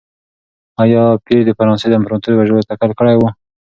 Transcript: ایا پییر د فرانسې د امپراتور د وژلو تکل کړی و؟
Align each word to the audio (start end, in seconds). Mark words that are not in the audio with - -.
ایا 0.83 1.03
پییر 1.25 1.43
د 1.45 1.51
فرانسې 1.57 1.87
د 1.89 1.93
امپراتور 1.99 2.31
د 2.33 2.37
وژلو 2.39 2.67
تکل 2.69 2.91
کړی 2.99 3.15
و؟ 3.17 3.23